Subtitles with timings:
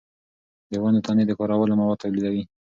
[0.71, 2.43] د ونو تنې د کارولو مواد تولیدوي.